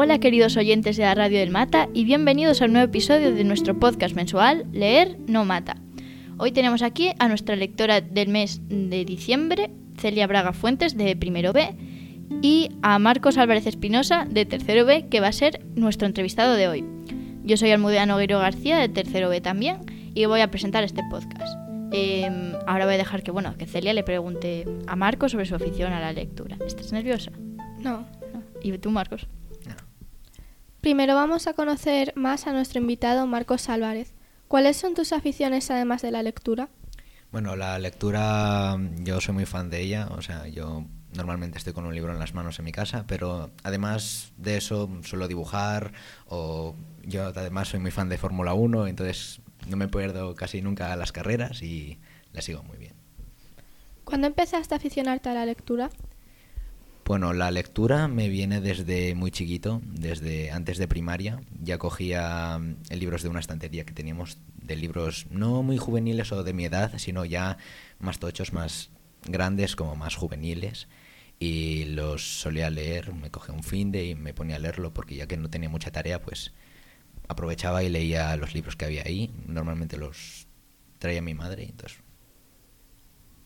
Hola 0.00 0.20
queridos 0.20 0.56
oyentes 0.56 0.96
de 0.96 1.02
la 1.02 1.16
Radio 1.16 1.40
del 1.40 1.50
Mata 1.50 1.88
y 1.92 2.04
bienvenidos 2.04 2.62
a 2.62 2.66
un 2.66 2.74
nuevo 2.74 2.86
episodio 2.86 3.34
de 3.34 3.42
nuestro 3.42 3.80
podcast 3.80 4.14
mensual 4.14 4.64
Leer 4.72 5.18
no 5.26 5.44
mata. 5.44 5.76
Hoy 6.36 6.52
tenemos 6.52 6.82
aquí 6.82 7.10
a 7.18 7.26
nuestra 7.26 7.56
lectora 7.56 8.00
del 8.00 8.28
mes 8.28 8.60
de 8.68 9.04
diciembre, 9.04 9.72
Celia 9.96 10.28
Braga 10.28 10.52
Fuentes 10.52 10.96
de 10.96 11.16
primero 11.16 11.52
B, 11.52 11.74
y 12.42 12.70
a 12.80 13.00
Marcos 13.00 13.38
Álvarez 13.38 13.66
Espinosa 13.66 14.24
de 14.30 14.46
tercero 14.46 14.84
B, 14.86 15.08
que 15.08 15.18
va 15.18 15.26
a 15.26 15.32
ser 15.32 15.66
nuestro 15.74 16.06
entrevistado 16.06 16.54
de 16.54 16.68
hoy. 16.68 16.84
Yo 17.42 17.56
soy 17.56 17.72
Almudena 17.72 18.06
Nogueiro 18.06 18.38
García 18.38 18.78
de 18.78 18.88
tercero 18.88 19.28
B 19.28 19.40
también 19.40 19.78
y 20.14 20.26
voy 20.26 20.42
a 20.42 20.50
presentar 20.52 20.84
este 20.84 21.02
podcast. 21.10 21.58
Em, 21.90 22.52
ahora 22.68 22.84
voy 22.84 22.94
a 22.94 22.98
dejar 22.98 23.24
que, 23.24 23.32
bueno, 23.32 23.56
que 23.58 23.66
Celia 23.66 23.92
le 23.94 24.04
pregunte 24.04 24.64
a 24.86 24.94
Marcos 24.94 25.32
sobre 25.32 25.46
su 25.46 25.56
afición 25.56 25.92
a 25.92 25.98
la 25.98 26.12
lectura. 26.12 26.56
¿Estás 26.64 26.92
nerviosa? 26.92 27.32
No. 27.80 28.06
¿Y 28.62 28.78
tú, 28.78 28.92
Marcos? 28.92 29.26
Primero 30.80 31.16
vamos 31.16 31.48
a 31.48 31.54
conocer 31.54 32.12
más 32.14 32.46
a 32.46 32.52
nuestro 32.52 32.80
invitado 32.80 33.26
Marcos 33.26 33.68
Álvarez. 33.68 34.14
¿Cuáles 34.46 34.76
son 34.76 34.94
tus 34.94 35.12
aficiones 35.12 35.70
además 35.70 36.02
de 36.02 36.12
la 36.12 36.22
lectura? 36.22 36.68
Bueno, 37.32 37.56
la 37.56 37.78
lectura 37.78 38.78
yo 38.98 39.20
soy 39.20 39.34
muy 39.34 39.44
fan 39.44 39.70
de 39.70 39.82
ella, 39.82 40.08
o 40.12 40.22
sea, 40.22 40.46
yo 40.46 40.84
normalmente 41.14 41.58
estoy 41.58 41.72
con 41.72 41.84
un 41.84 41.94
libro 41.94 42.12
en 42.12 42.18
las 42.18 42.32
manos 42.32 42.58
en 42.58 42.64
mi 42.64 42.72
casa, 42.72 43.04
pero 43.06 43.50
además 43.64 44.32
de 44.36 44.56
eso 44.56 44.88
suelo 45.02 45.26
dibujar 45.28 45.92
o 46.26 46.74
yo 47.02 47.26
además 47.26 47.68
soy 47.68 47.80
muy 47.80 47.90
fan 47.90 48.08
de 48.08 48.16
Fórmula 48.16 48.54
1, 48.54 48.86
entonces 48.86 49.40
no 49.68 49.76
me 49.76 49.88
pierdo 49.88 50.34
casi 50.36 50.62
nunca 50.62 50.94
las 50.96 51.12
carreras 51.12 51.60
y 51.62 51.98
la 52.32 52.40
sigo 52.40 52.62
muy 52.62 52.78
bien. 52.78 52.94
¿Cuándo 54.04 54.26
empezaste 54.28 54.74
a 54.74 54.78
aficionarte 54.78 55.28
a 55.28 55.34
la 55.34 55.44
lectura? 55.44 55.90
Bueno, 57.08 57.32
la 57.32 57.50
lectura 57.50 58.06
me 58.06 58.28
viene 58.28 58.60
desde 58.60 59.14
muy 59.14 59.30
chiquito, 59.30 59.80
desde 59.82 60.50
antes 60.50 60.76
de 60.76 60.86
primaria. 60.86 61.40
Ya 61.58 61.78
cogía 61.78 62.58
mm, 62.58 62.92
libros 62.92 63.22
de 63.22 63.30
una 63.30 63.40
estantería 63.40 63.86
que 63.86 63.94
teníamos, 63.94 64.36
de 64.62 64.76
libros 64.76 65.26
no 65.30 65.62
muy 65.62 65.78
juveniles 65.78 66.32
o 66.32 66.44
de 66.44 66.52
mi 66.52 66.66
edad, 66.66 66.98
sino 66.98 67.24
ya 67.24 67.56
más 67.98 68.18
tochos, 68.18 68.52
más 68.52 68.90
grandes, 69.26 69.74
como 69.74 69.96
más 69.96 70.16
juveniles. 70.16 70.86
Y 71.38 71.86
los 71.86 72.40
solía 72.42 72.68
leer, 72.68 73.14
me 73.14 73.30
cogía 73.30 73.54
un 73.54 73.62
fin 73.62 73.90
de 73.90 74.04
y 74.04 74.14
me 74.14 74.34
ponía 74.34 74.56
a 74.56 74.58
leerlo, 74.58 74.92
porque 74.92 75.16
ya 75.16 75.26
que 75.26 75.38
no 75.38 75.48
tenía 75.48 75.70
mucha 75.70 75.90
tarea, 75.90 76.20
pues 76.20 76.52
aprovechaba 77.26 77.82
y 77.82 77.88
leía 77.88 78.36
los 78.36 78.52
libros 78.52 78.76
que 78.76 78.84
había 78.84 79.04
ahí. 79.06 79.30
Normalmente 79.46 79.96
los 79.96 80.46
traía 80.98 81.22
mi 81.22 81.32
madre, 81.32 81.64
entonces. 81.64 82.00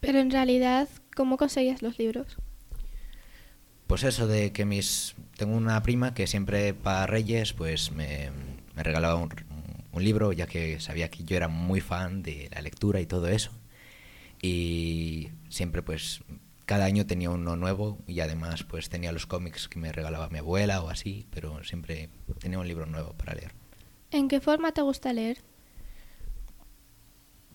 Pero 0.01 0.19
en 0.19 0.33
realidad, 0.33 0.89
¿cómo 1.15 1.37
conseguías 1.37 1.81
los 1.81 1.97
libros? 2.01 2.39
Pues 3.93 4.05
eso 4.05 4.27
de 4.27 4.53
que 4.53 4.65
mis... 4.65 5.15
Tengo 5.37 5.55
una 5.55 5.83
prima 5.83 6.15
que 6.15 6.27
siempre 6.27 6.73
para 6.73 7.07
Reyes 7.07 7.53
pues 7.53 7.93
me, 7.93 8.31
regalaba 8.75 9.17
un, 9.17 9.29
un, 9.93 10.03
libro, 10.03 10.33
ya 10.33 10.47
que 10.47 10.81
sabía 10.81 11.11
que 11.11 11.25
yo 11.25 11.37
era 11.37 11.49
muy 11.49 11.83
fan 11.83 12.23
de 12.23 12.49
la 12.55 12.63
lectura 12.63 13.03
y 13.03 13.07
todo 13.07 13.29
eso. 13.29 13.51
Y 14.41 15.29
siempre 15.51 15.83
pues 15.83 16.23
cada 16.65 16.87
año 16.87 17.05
tenía 17.05 17.29
uno 17.29 17.55
nuevo 17.57 17.99
y 18.07 18.21
además 18.21 18.63
pues 18.63 18.89
tenía 18.89 19.13
los 19.13 19.27
cómics 19.27 19.69
que 19.69 19.79
me 19.79 19.93
regalaba 19.93 20.31
mi 20.31 20.39
abuela 20.39 20.81
o 20.81 20.89
así, 20.89 21.27
pero 21.31 21.63
siempre 21.63 22.09
tenía 22.39 22.59
un 22.59 22.69
libro 22.69 22.87
nuevo 22.87 23.13
para 23.13 23.35
leer. 23.35 23.53
¿En 24.11 24.29
qué 24.29 24.41
forma 24.41 24.73
te 24.73 24.81
gusta 24.81 25.13
leer? 25.13 25.37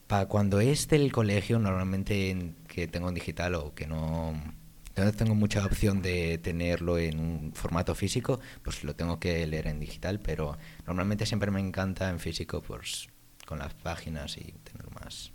Para 0.06 0.28
cuando 0.28 0.60
es 0.60 0.88
del 0.88 1.12
colegio, 1.12 1.58
normalmente 1.58 2.54
que 2.68 2.88
tengo 2.88 3.10
en 3.10 3.16
digital 3.16 3.56
o 3.56 3.74
que 3.74 3.88
no 3.88 4.36
entonces 4.98 5.18
tengo 5.18 5.36
mucha 5.36 5.64
opción 5.64 6.02
de 6.02 6.40
tenerlo 6.40 6.98
en 6.98 7.20
un 7.20 7.52
formato 7.54 7.94
físico, 7.94 8.40
pues 8.64 8.84
lo 8.84 8.96
tengo 8.96 9.20
que 9.20 9.46
leer 9.46 9.68
en 9.68 9.80
digital, 9.80 10.20
pero 10.20 10.58
normalmente 10.88 11.28
siempre 11.28 11.52
me 11.52 11.60
encanta 11.60 12.10
en 12.10 12.20
físico, 12.20 12.64
pues 12.64 13.08
con 13.46 13.60
las 13.60 13.76
páginas 13.76 14.38
y 14.38 14.54
tener 14.64 14.90
más. 15.00 15.32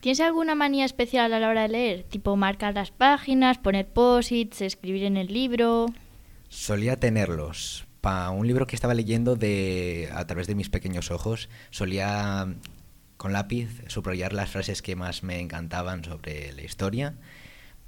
¿Tienes 0.00 0.18
alguna 0.18 0.56
manía 0.56 0.84
especial 0.84 1.32
a 1.32 1.38
la 1.38 1.48
hora 1.48 1.62
de 1.62 1.68
leer? 1.68 2.02
Tipo 2.02 2.34
marcar 2.34 2.74
las 2.74 2.90
páginas, 2.90 3.58
poner 3.58 3.86
posits, 3.86 4.62
escribir 4.62 5.04
en 5.04 5.16
el 5.16 5.28
libro. 5.28 5.86
Solía 6.48 6.98
tenerlos. 6.98 7.86
Para 8.00 8.30
un 8.30 8.48
libro 8.48 8.66
que 8.66 8.74
estaba 8.74 8.94
leyendo 8.94 9.36
de 9.36 10.10
a 10.12 10.26
través 10.26 10.48
de 10.48 10.56
mis 10.56 10.70
pequeños 10.70 11.12
ojos, 11.12 11.48
solía 11.70 12.52
con 13.16 13.32
lápiz 13.32 13.68
subrayar 13.86 14.32
las 14.32 14.50
frases 14.50 14.82
que 14.82 14.96
más 14.96 15.22
me 15.22 15.38
encantaban 15.38 16.02
sobre 16.02 16.52
la 16.52 16.62
historia 16.62 17.14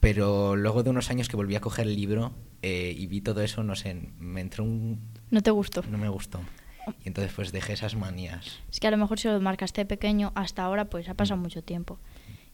pero 0.02 0.56
luego 0.56 0.82
de 0.82 0.90
unos 0.90 1.10
años 1.10 1.28
que 1.28 1.36
volví 1.36 1.54
a 1.54 1.60
coger 1.60 1.86
el 1.86 1.94
libro 1.94 2.32
eh, 2.60 2.92
y 2.98 3.06
vi 3.06 3.20
todo 3.20 3.40
eso, 3.40 3.62
no 3.62 3.76
sé, 3.76 3.94
me 4.18 4.40
entró 4.40 4.64
un... 4.64 5.00
¿No 5.30 5.42
te 5.42 5.52
gustó? 5.52 5.84
No 5.88 5.96
me 5.96 6.08
gustó. 6.08 6.40
Y 7.04 7.06
entonces 7.06 7.32
pues 7.32 7.52
dejé 7.52 7.74
esas 7.74 7.94
manías. 7.94 8.58
Es 8.68 8.80
que 8.80 8.88
a 8.88 8.91
lo 8.91 8.96
mejor 8.96 9.20
si 9.20 9.28
lo 9.28 9.41
marcaste 9.41 9.86
pequeño, 9.86 10.32
hasta 10.34 10.64
ahora 10.64 10.86
pues 10.86 11.08
ha 11.08 11.14
pasado 11.14 11.38
mm. 11.38 11.42
mucho 11.42 11.62
tiempo. 11.62 12.00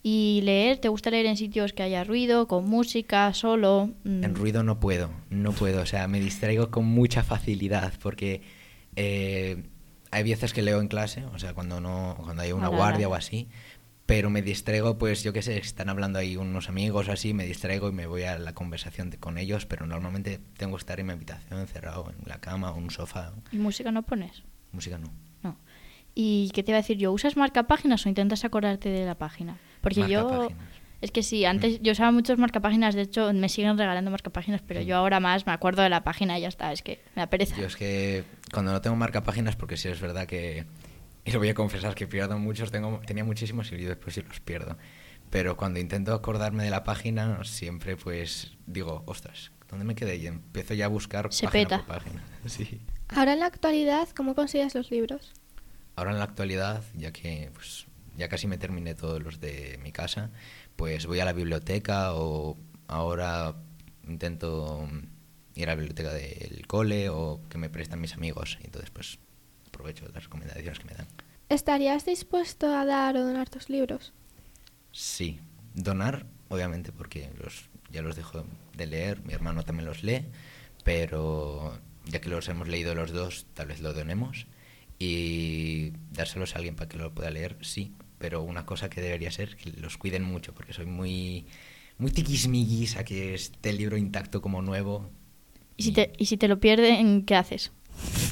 ¿Y 0.02 0.42
leer? 0.44 0.76
¿Te 0.76 0.88
gusta 0.88 1.08
leer 1.08 1.24
en 1.24 1.38
sitios 1.38 1.72
que 1.72 1.82
haya 1.82 2.04
ruido, 2.04 2.48
con 2.48 2.68
música, 2.68 3.32
solo? 3.32 3.94
Mm. 4.04 4.24
En 4.24 4.34
ruido 4.34 4.62
no 4.62 4.78
puedo, 4.78 5.08
no 5.30 5.52
puedo. 5.52 5.80
O 5.80 5.86
sea, 5.86 6.06
me 6.06 6.20
distraigo 6.20 6.70
con 6.70 6.84
mucha 6.84 7.22
facilidad 7.22 7.94
porque 8.02 8.42
eh, 8.94 9.64
hay 10.10 10.22
veces 10.22 10.52
que 10.52 10.60
leo 10.60 10.82
en 10.82 10.88
clase, 10.88 11.24
o 11.24 11.38
sea, 11.38 11.54
cuando, 11.54 11.80
no, 11.80 12.18
cuando 12.22 12.42
hay 12.42 12.52
una 12.52 12.68
guardia 12.68 13.08
o 13.08 13.14
así, 13.14 13.48
pero 14.08 14.30
me 14.30 14.40
distraigo, 14.40 14.96
pues 14.96 15.22
yo 15.22 15.34
qué 15.34 15.42
sé, 15.42 15.58
están 15.58 15.90
hablando 15.90 16.18
ahí 16.18 16.38
unos 16.38 16.70
amigos 16.70 17.10
así, 17.10 17.34
me 17.34 17.44
distraigo 17.44 17.90
y 17.90 17.92
me 17.92 18.06
voy 18.06 18.22
a 18.22 18.38
la 18.38 18.54
conversación 18.54 19.14
con 19.20 19.36
ellos, 19.36 19.66
pero 19.66 19.84
normalmente 19.84 20.40
tengo 20.56 20.76
que 20.76 20.80
estar 20.80 20.98
en 20.98 21.08
mi 21.08 21.12
habitación, 21.12 21.60
encerrado 21.60 22.10
en 22.10 22.26
la 22.26 22.40
cama 22.40 22.72
o 22.72 22.78
en 22.78 22.84
un 22.84 22.90
sofá. 22.90 23.34
¿Y 23.52 23.58
música 23.58 23.92
no 23.92 24.04
pones? 24.04 24.44
Música 24.72 24.96
no. 24.96 25.12
No. 25.42 25.58
¿Y 26.14 26.50
qué 26.54 26.62
te 26.62 26.70
iba 26.70 26.78
a 26.78 26.80
decir 26.80 26.96
yo? 26.96 27.12
¿Usas 27.12 27.36
marcapáginas 27.36 28.06
o 28.06 28.08
intentas 28.08 28.46
acordarte 28.46 28.88
de 28.88 29.04
la 29.04 29.16
página? 29.16 29.58
Porque 29.82 30.08
yo... 30.08 30.48
Es 31.02 31.12
que 31.12 31.22
sí, 31.22 31.44
antes 31.44 31.78
mm. 31.78 31.82
yo 31.82 31.92
usaba 31.92 32.10
muchos 32.10 32.38
marcapáginas, 32.38 32.94
de 32.94 33.02
hecho 33.02 33.30
me 33.34 33.50
siguen 33.50 33.76
regalando 33.76 34.10
marcapáginas, 34.10 34.62
pero 34.66 34.80
yo 34.80 34.96
ahora 34.96 35.20
más 35.20 35.46
me 35.46 35.52
acuerdo 35.52 35.82
de 35.82 35.90
la 35.90 36.02
página 36.02 36.38
y 36.38 36.42
ya 36.42 36.48
está, 36.48 36.72
es 36.72 36.80
que 36.80 37.02
me 37.14 37.20
apereza. 37.20 37.56
Yo 37.56 37.66
es 37.66 37.76
que 37.76 38.24
cuando 38.54 38.72
no 38.72 38.80
tengo 38.80 38.96
marcapáginas, 38.96 39.54
porque 39.54 39.76
sí 39.76 39.88
es 39.88 40.00
verdad 40.00 40.26
que 40.26 40.64
y 41.24 41.32
lo 41.32 41.38
voy 41.38 41.48
a 41.48 41.54
confesar 41.54 41.94
que 41.94 42.06
pierdo 42.06 42.38
muchos, 42.38 42.70
tengo, 42.70 43.00
tenía 43.06 43.24
muchísimos 43.24 43.70
y 43.72 43.76
después 43.76 44.14
sí 44.14 44.22
los 44.22 44.40
pierdo. 44.40 44.76
Pero 45.30 45.56
cuando 45.56 45.78
intento 45.78 46.14
acordarme 46.14 46.64
de 46.64 46.70
la 46.70 46.84
página, 46.84 47.44
siempre 47.44 47.96
pues 47.96 48.56
digo, 48.66 49.02
ostras, 49.06 49.52
¿dónde 49.68 49.84
me 49.84 49.94
quedé? 49.94 50.16
Y 50.16 50.26
empiezo 50.26 50.74
ya 50.74 50.86
a 50.86 50.88
buscar 50.88 51.32
Se 51.32 51.46
página 51.46 51.64
peta. 51.64 51.78
por 51.78 51.96
página. 51.98 52.24
Sí. 52.46 52.80
Ahora 53.08 53.32
en 53.34 53.40
la 53.40 53.46
actualidad, 53.46 54.08
¿cómo 54.16 54.34
consigues 54.34 54.74
los 54.74 54.90
libros? 54.90 55.32
Ahora 55.96 56.12
en 56.12 56.18
la 56.18 56.24
actualidad, 56.24 56.82
ya 56.94 57.12
que 57.12 57.50
pues, 57.54 57.86
ya 58.16 58.28
casi 58.28 58.46
me 58.46 58.58
terminé 58.58 58.94
todos 58.94 59.22
los 59.22 59.40
de 59.40 59.78
mi 59.82 59.92
casa, 59.92 60.30
pues 60.76 61.06
voy 61.06 61.20
a 61.20 61.24
la 61.24 61.32
biblioteca 61.32 62.14
o 62.14 62.56
ahora 62.86 63.56
intento 64.06 64.88
ir 65.54 65.68
a 65.68 65.72
la 65.72 65.76
biblioteca 65.76 66.12
del 66.12 66.66
cole 66.66 67.08
o 67.08 67.40
que 67.48 67.58
me 67.58 67.68
prestan 67.68 68.00
mis 68.00 68.14
amigos. 68.14 68.58
Y 68.62 68.66
entonces 68.66 68.90
pues 68.90 69.18
aprovecho 69.68 70.06
las 70.12 70.24
recomendaciones 70.24 70.78
que 70.78 70.84
me 70.84 70.94
dan. 70.94 71.06
¿Estarías 71.48 72.04
dispuesto 72.04 72.74
a 72.74 72.84
dar 72.84 73.16
o 73.16 73.24
donar 73.24 73.48
tus 73.48 73.70
libros? 73.70 74.12
Sí, 74.92 75.40
donar, 75.74 76.26
obviamente, 76.48 76.92
porque 76.92 77.30
los, 77.42 77.70
ya 77.90 78.02
los 78.02 78.16
dejo 78.16 78.44
de 78.76 78.86
leer, 78.86 79.22
mi 79.24 79.32
hermano 79.32 79.62
también 79.62 79.86
los 79.86 80.02
lee, 80.02 80.26
pero 80.84 81.78
ya 82.04 82.20
que 82.20 82.28
los 82.28 82.48
hemos 82.48 82.68
leído 82.68 82.94
los 82.94 83.12
dos, 83.12 83.46
tal 83.54 83.68
vez 83.68 83.80
lo 83.80 83.92
donemos. 83.92 84.46
Y 84.98 85.92
dárselos 86.10 86.54
a 86.54 86.58
alguien 86.58 86.74
para 86.74 86.88
que 86.88 86.96
lo 86.96 87.14
pueda 87.14 87.30
leer, 87.30 87.56
sí, 87.60 87.92
pero 88.18 88.42
una 88.42 88.66
cosa 88.66 88.90
que 88.90 89.00
debería 89.00 89.30
ser 89.30 89.56
que 89.56 89.70
los 89.70 89.96
cuiden 89.96 90.24
mucho, 90.24 90.52
porque 90.52 90.72
soy 90.72 90.86
muy, 90.86 91.46
muy 91.98 92.10
tiquismiguis 92.10 92.96
a 92.96 93.04
que 93.04 93.34
esté 93.34 93.70
el 93.70 93.78
libro 93.78 93.96
intacto 93.96 94.42
como 94.42 94.60
nuevo. 94.60 95.08
¿Y, 95.76 95.84
si, 95.84 95.92
te, 95.92 96.12
¿Y 96.18 96.26
si 96.26 96.36
te 96.36 96.48
lo 96.48 96.58
pierden, 96.58 97.24
qué 97.24 97.36
haces? 97.36 97.72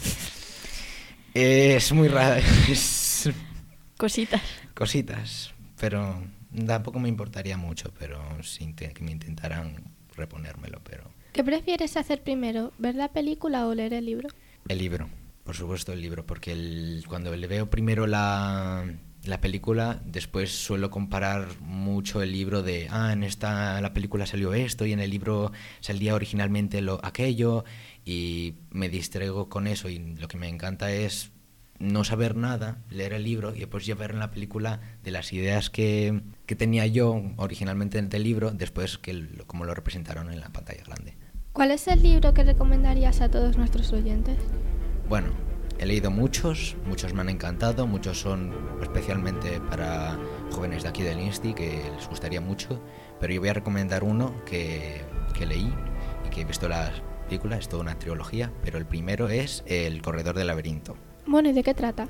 Es 1.39 1.93
muy 1.93 2.09
raro. 2.09 2.41
Cositas. 3.99 4.43
Cositas, 4.73 5.53
pero 5.79 6.23
tampoco 6.67 6.99
me 6.99 7.11
importaría 7.11 7.59
mucho, 7.59 7.93
pero 7.99 8.43
sin 8.43 8.75
que 8.75 8.95
me 9.03 9.11
intentaran 9.11 9.93
reponérmelo, 10.17 10.81
pero... 10.83 11.05
¿Qué 11.35 11.45
prefieres 11.45 11.99
hacer 11.99 12.23
primero, 12.23 12.73
ver 12.79 12.95
la 12.95 13.13
película 13.13 13.67
o 13.67 13.75
leer 13.75 13.93
el 13.93 14.07
libro? 14.07 14.31
El 14.67 14.79
libro, 14.79 15.11
por 15.45 15.55
supuesto 15.55 15.93
el 15.93 16.01
libro, 16.01 16.25
porque 16.25 16.53
el, 16.53 17.05
cuando 17.07 17.37
le 17.37 17.47
veo 17.47 17.69
primero 17.69 18.07
la, 18.07 18.87
la 19.27 19.41
película, 19.41 20.01
después 20.05 20.51
suelo 20.51 20.91
comparar 20.91 21.49
mucho 21.61 22.23
el 22.23 22.33
libro 22.33 22.63
de, 22.63 22.89
ah, 22.91 23.13
en 23.13 23.23
esta 23.23 23.81
la 23.81 23.93
película 23.93 24.27
salió 24.27 24.55
esto 24.55 24.87
y 24.87 24.93
en 24.93 25.01
el 25.01 25.11
libro 25.11 25.53
salía 25.81 26.15
originalmente 26.15 26.81
lo 26.81 27.01
aquello 27.05 27.65
y 28.05 28.55
me 28.71 28.89
distraigo 28.89 29.49
con 29.49 29.67
eso 29.67 29.89
y 29.89 29.99
lo 29.99 30.29
que 30.29 30.37
me 30.37 30.49
encanta 30.49 30.93
es 30.93 31.31
no 31.79 32.05
saber 32.05 32.37
nada, 32.37 32.79
leer 32.91 33.13
el 33.13 33.25
libro 33.25 33.55
y 33.55 33.61
después 33.61 33.85
ya 33.85 33.95
ver 33.95 34.13
en 34.13 34.19
la 34.19 34.31
película 34.31 34.81
de 35.03 35.11
las 35.11 35.33
ideas 35.33 35.71
que, 35.71 36.23
que 36.47 36.57
tenía 36.57 36.87
yo 36.87 37.23
originalmente 37.37 37.99
en 37.99 38.09
el 38.13 38.23
libro, 38.23 38.51
después 38.51 38.99
que 38.99 39.29
como 39.47 39.65
lo 39.65 39.75
representaron 39.75 40.33
en 40.33 40.41
la 40.41 40.49
pantalla 40.51 40.83
grande. 40.85 41.17
¿Cuál 41.53 41.71
es 41.71 41.89
el 41.89 42.03
libro 42.03 42.35
que 42.35 42.45
recomendarías 42.45 43.21
a 43.21 43.31
todos 43.31 43.57
nuestros 43.57 43.93
oyentes? 43.93 44.37
Bueno, 45.09 45.29
he 45.79 45.87
leído 45.87 46.11
muchos, 46.11 46.77
muchos 46.87 47.15
me 47.15 47.21
han 47.21 47.29
encantado, 47.29 47.87
muchos 47.87 48.21
son 48.21 48.53
especialmente 48.83 49.61
para 49.61 50.19
jóvenes 50.53 50.83
de 50.83 50.89
aquí 50.89 51.03
del 51.03 51.21
Insti 51.21 51.55
que 51.55 51.83
les 51.95 52.09
gustaría 52.09 52.41
mucho, 52.41 52.81
pero 53.21 53.33
yo 53.33 53.41
voy 53.41 53.51
a 53.51 53.55
recomendar 53.55 54.05
uno 54.05 54.35
que, 54.45 55.03
que 55.35 55.47
leí 55.47 55.73
y 56.25 56.31
que 56.31 56.43
he 56.43 56.45
visto 56.45 56.69
la 56.69 56.91
película, 57.29 57.57
es 57.57 57.69
toda 57.69 57.83
una 57.83 57.99
trilogía, 57.99 58.53
pero 58.63 58.79
el 58.79 58.87
primero 58.87 59.29
es 59.29 59.63
El 59.67 60.01
Corredor 60.03 60.37
del 60.37 60.47
Laberinto. 60.47 60.97
Bueno, 61.27 61.49
¿y 61.49 61.53
de 61.53 61.63
qué 61.63 61.75
trata? 61.75 62.09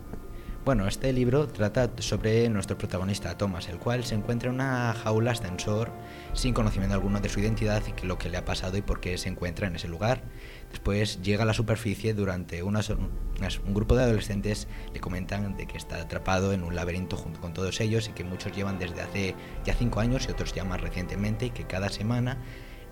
Bueno, 0.66 0.88
este 0.88 1.12
libro 1.12 1.46
trata 1.46 1.88
sobre 2.00 2.48
nuestro 2.48 2.76
protagonista 2.76 3.38
Thomas, 3.38 3.68
el 3.68 3.78
cual 3.78 4.02
se 4.02 4.16
encuentra 4.16 4.48
en 4.48 4.56
una 4.56 4.94
jaula 4.94 5.30
ascensor 5.30 5.92
sin 6.32 6.54
conocimiento 6.54 6.92
alguno 6.92 7.20
de 7.20 7.28
su 7.28 7.38
identidad 7.38 7.84
y 7.86 8.04
lo 8.04 8.18
que 8.18 8.28
le 8.28 8.36
ha 8.36 8.44
pasado 8.44 8.76
y 8.76 8.82
por 8.82 8.98
qué 8.98 9.16
se 9.16 9.28
encuentra 9.28 9.68
en 9.68 9.76
ese 9.76 9.86
lugar. 9.86 10.24
Después 10.72 11.22
llega 11.22 11.44
a 11.44 11.46
la 11.46 11.54
superficie 11.54 12.14
durante 12.14 12.64
unas, 12.64 12.90
un 12.90 13.74
grupo 13.74 13.94
de 13.94 14.02
adolescentes 14.02 14.66
le 14.92 14.98
comentan 14.98 15.56
de 15.56 15.68
que 15.68 15.76
está 15.76 16.00
atrapado 16.00 16.52
en 16.52 16.64
un 16.64 16.74
laberinto 16.74 17.16
junto 17.16 17.40
con 17.40 17.54
todos 17.54 17.80
ellos 17.80 18.08
y 18.08 18.12
que 18.12 18.24
muchos 18.24 18.50
llevan 18.50 18.80
desde 18.80 19.02
hace 19.02 19.36
ya 19.64 19.74
cinco 19.74 20.00
años 20.00 20.26
y 20.26 20.32
otros 20.32 20.52
ya 20.52 20.64
más 20.64 20.80
recientemente 20.80 21.46
y 21.46 21.50
que 21.50 21.68
cada 21.68 21.90
semana 21.90 22.38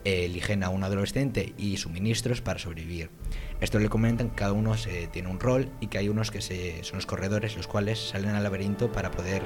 eligen 0.04 0.62
a 0.62 0.68
un 0.68 0.84
adolescente 0.84 1.54
y 1.56 1.76
suministros 1.76 2.40
para 2.40 2.58
sobrevivir. 2.58 3.10
Esto 3.60 3.78
le 3.78 3.88
comentan 3.88 4.30
que 4.30 4.36
cada 4.36 4.52
uno 4.52 4.74
tiene 5.12 5.28
un 5.28 5.40
rol 5.40 5.70
y 5.80 5.86
que 5.86 5.98
hay 5.98 6.08
unos 6.08 6.30
que 6.30 6.40
son 6.40 6.96
los 6.96 7.06
corredores, 7.06 7.56
los 7.56 7.66
cuales 7.66 7.98
salen 7.98 8.30
al 8.30 8.42
laberinto 8.42 8.92
para 8.92 9.10
poder 9.10 9.42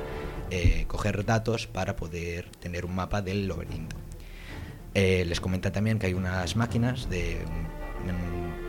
eh, 0.50 0.84
coger 0.88 1.25
datos 1.25 1.66
para 1.66 1.94
poder 1.94 2.50
tener 2.58 2.84
un 2.84 2.94
mapa 2.94 3.22
del 3.22 3.46
laberinto. 3.46 3.96
Eh, 4.94 5.25
les 5.26 5.40
comenta 5.40 5.70
también 5.70 5.99
que 5.99 6.06
hay 6.06 6.14
unas 6.14 6.56
máquinas 6.56 7.08
de 7.08 7.38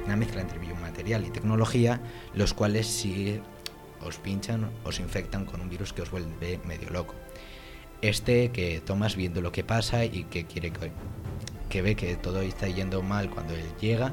una 0.05 0.15
mezcla 0.15 0.41
entre 0.41 0.59
biomaterial 0.59 1.25
y 1.25 1.29
tecnología, 1.29 2.01
los 2.33 2.53
cuales 2.53 2.87
si 2.87 3.39
os 4.01 4.17
pinchan 4.17 4.69
os 4.83 4.99
infectan 4.99 5.45
con 5.45 5.61
un 5.61 5.69
virus 5.69 5.93
que 5.93 6.01
os 6.01 6.11
vuelve 6.11 6.59
medio 6.65 6.89
loco. 6.89 7.15
Este 8.01 8.51
que 8.51 8.81
Thomas 8.81 9.15
viendo 9.15 9.41
lo 9.41 9.51
que 9.51 9.63
pasa 9.63 10.05
y 10.05 10.23
que 10.25 10.45
quiere 10.45 10.71
que, 10.71 10.91
que 11.69 11.81
ve 11.81 11.95
que 11.95 12.15
todo 12.15 12.41
está 12.41 12.67
yendo 12.67 13.01
mal 13.01 13.29
cuando 13.29 13.53
él 13.53 13.65
llega, 13.79 14.11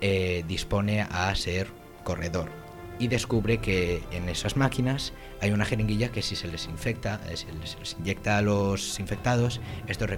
eh, 0.00 0.44
dispone 0.46 1.02
a 1.02 1.34
ser 1.34 1.68
corredor 2.04 2.50
y 2.98 3.08
descubre 3.08 3.58
que 3.58 4.02
en 4.10 4.28
esas 4.28 4.56
máquinas 4.56 5.12
hay 5.40 5.50
una 5.50 5.64
jeringuilla 5.64 6.10
que 6.10 6.22
si 6.22 6.36
se 6.36 6.48
les 6.48 6.66
infecta, 6.66 7.20
eh, 7.28 7.36
se 7.36 7.52
les, 7.52 7.96
inyecta 7.98 8.38
a 8.38 8.42
los 8.42 8.98
infectados, 8.98 9.60
estos 9.86 10.08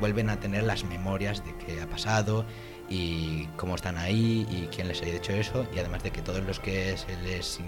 vuelven 0.00 0.30
a 0.30 0.38
tener 0.38 0.62
las 0.64 0.84
memorias 0.84 1.44
de 1.44 1.54
qué 1.58 1.80
ha 1.80 1.88
pasado 1.88 2.44
y 2.88 3.46
cómo 3.56 3.74
están 3.74 3.96
ahí 3.96 4.46
y 4.50 4.68
quién 4.74 4.88
les 4.88 5.02
ha 5.02 5.06
hecho 5.06 5.32
eso 5.32 5.66
y 5.74 5.78
además 5.78 6.02
de 6.02 6.10
que 6.10 6.22
todos 6.22 6.44
los 6.44 6.60
que 6.60 6.96
se 6.96 7.16
les, 7.22 7.60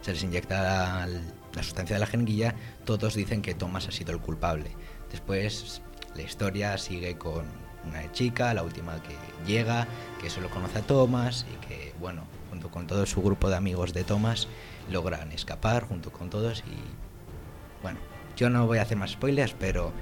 se 0.00 0.12
les 0.12 0.22
inyecta 0.22 1.06
la 1.06 1.62
sustancia 1.62 1.96
de 1.96 2.00
la 2.00 2.06
jeringuilla, 2.06 2.54
todos 2.84 3.14
dicen 3.14 3.42
que 3.42 3.54
Thomas 3.54 3.88
ha 3.88 3.92
sido 3.92 4.12
el 4.12 4.20
culpable. 4.20 4.70
Después 5.10 5.82
la 6.14 6.22
historia 6.22 6.78
sigue 6.78 7.16
con 7.16 7.44
una 7.84 8.10
chica, 8.12 8.54
la 8.54 8.62
última 8.62 9.02
que 9.02 9.14
llega, 9.50 9.86
que 10.20 10.30
solo 10.30 10.48
conoce 10.50 10.78
a 10.78 10.82
Thomas 10.82 11.46
y 11.52 11.66
que, 11.66 11.94
bueno, 12.00 12.24
junto 12.50 12.70
con 12.70 12.86
todo 12.86 13.06
su 13.06 13.22
grupo 13.22 13.48
de 13.48 13.56
amigos 13.56 13.92
de 13.92 14.04
Thomas, 14.04 14.48
logran 14.90 15.32
escapar 15.32 15.84
junto 15.84 16.12
con 16.12 16.30
todos 16.30 16.60
y, 16.60 17.82
bueno, 17.82 17.98
yo 18.36 18.50
no 18.50 18.66
voy 18.66 18.78
a 18.78 18.82
hacer 18.82 18.96
más 18.96 19.12
spoilers, 19.12 19.54
pero 19.58 19.92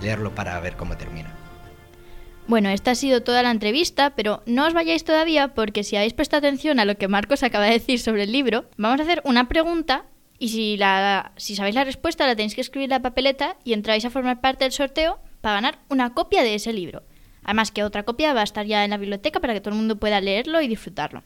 leerlo 0.00 0.34
para 0.34 0.58
ver 0.60 0.76
cómo 0.76 0.96
termina. 0.96 1.34
Bueno, 2.46 2.70
esta 2.70 2.92
ha 2.92 2.94
sido 2.94 3.22
toda 3.22 3.42
la 3.42 3.50
entrevista, 3.50 4.10
pero 4.16 4.42
no 4.46 4.66
os 4.66 4.74
vayáis 4.74 5.04
todavía 5.04 5.54
porque 5.54 5.84
si 5.84 5.96
habéis 5.96 6.14
prestado 6.14 6.38
atención 6.46 6.80
a 6.80 6.84
lo 6.84 6.96
que 6.96 7.06
Marcos 7.06 7.42
acaba 7.42 7.66
de 7.66 7.72
decir 7.72 8.00
sobre 8.00 8.24
el 8.24 8.32
libro, 8.32 8.64
vamos 8.76 8.98
a 8.98 9.04
hacer 9.04 9.22
una 9.24 9.48
pregunta 9.48 10.06
y 10.38 10.48
si, 10.48 10.76
la, 10.76 11.32
si 11.36 11.54
sabéis 11.54 11.76
la 11.76 11.84
respuesta 11.84 12.26
la 12.26 12.34
tenéis 12.34 12.54
que 12.54 12.62
escribir 12.62 12.86
en 12.86 12.90
la 12.90 13.02
papeleta 13.02 13.56
y 13.62 13.74
entráis 13.74 14.04
a 14.04 14.10
formar 14.10 14.40
parte 14.40 14.64
del 14.64 14.72
sorteo 14.72 15.20
para 15.40 15.54
ganar 15.56 15.78
una 15.88 16.12
copia 16.14 16.42
de 16.42 16.54
ese 16.54 16.72
libro. 16.72 17.02
Además 17.42 17.70
que 17.70 17.84
otra 17.84 18.02
copia 18.04 18.34
va 18.34 18.40
a 18.42 18.44
estar 18.44 18.66
ya 18.66 18.84
en 18.84 18.90
la 18.90 18.98
biblioteca 18.98 19.40
para 19.40 19.54
que 19.54 19.60
todo 19.60 19.70
el 19.70 19.78
mundo 19.78 19.96
pueda 19.96 20.20
leerlo 20.20 20.60
y 20.60 20.68
disfrutarlo. 20.68 21.22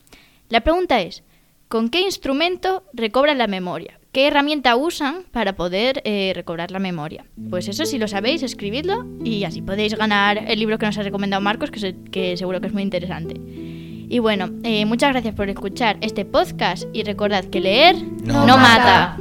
La 0.48 0.60
pregunta 0.60 1.00
es, 1.00 1.22
¿con 1.68 1.88
qué 1.88 2.00
instrumento 2.02 2.84
recobran 2.92 3.38
la 3.38 3.46
memoria? 3.46 3.98
¿Qué 4.12 4.28
herramienta 4.28 4.76
usan 4.76 5.24
para 5.32 5.56
poder 5.56 6.00
eh, 6.04 6.30
recobrar 6.36 6.70
la 6.70 6.78
memoria? 6.78 7.24
Pues 7.50 7.66
eso, 7.66 7.84
si 7.84 7.98
lo 7.98 8.06
sabéis, 8.06 8.44
escribidlo 8.44 9.04
y 9.24 9.42
así 9.42 9.60
podéis 9.60 9.94
ganar 9.96 10.38
el 10.46 10.60
libro 10.60 10.78
que 10.78 10.86
nos 10.86 10.96
ha 10.98 11.02
recomendado 11.02 11.40
Marcos, 11.42 11.72
que, 11.72 11.80
se, 11.80 11.96
que 12.12 12.36
seguro 12.36 12.60
que 12.60 12.68
es 12.68 12.72
muy 12.72 12.82
interesante. 12.84 13.34
Y 14.06 14.18
bueno, 14.20 14.50
eh, 14.62 14.84
muchas 14.84 15.10
gracias 15.10 15.34
por 15.34 15.48
escuchar 15.50 15.96
este 16.00 16.24
podcast 16.24 16.84
y 16.92 17.02
recordad 17.02 17.44
que 17.46 17.58
leer 17.60 17.96
No 18.22 18.46
no 18.46 18.56
mata. 18.56 19.16
mata. 19.16 19.18